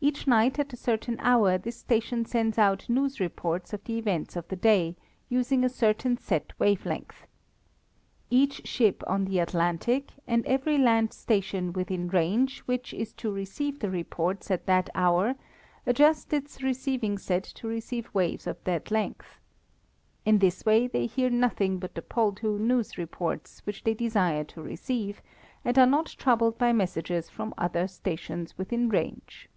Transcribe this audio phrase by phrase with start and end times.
[0.00, 4.34] Each night at a certain hour this station sends out news reports of the events
[4.36, 4.96] of the day,
[5.28, 7.26] using a certain set wave length.
[8.28, 13.78] Each ship on the Atlantic and every land station within range which is to receive
[13.78, 15.36] the reports at that hour
[15.86, 19.38] adjusts its receiving set to receive waves of that length.
[20.26, 24.60] In this way they hear nothing but the Poldhu news reports which they desire to
[24.60, 25.22] receive,
[25.64, 29.48] and are not troubled by messages from other stations within range.